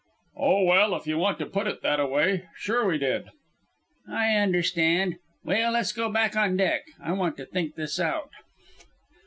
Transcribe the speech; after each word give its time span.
"Oh, 0.35 0.63
well, 0.63 0.95
if 0.95 1.05
you 1.05 1.19
want 1.19 1.37
to 1.37 1.45
put 1.45 1.67
it 1.67 1.83
thataway. 1.83 2.47
Sure 2.57 2.87
we 2.87 2.97
did." 2.97 3.29
"I 4.09 4.33
understand 4.33 5.17
Well 5.45 5.73
Let's 5.73 5.91
go 5.91 6.11
back 6.11 6.35
on 6.35 6.57
deck. 6.57 6.85
I 6.99 7.11
want 7.11 7.37
to 7.37 7.45
think 7.45 7.75
this 7.75 7.99
out." 7.99 8.31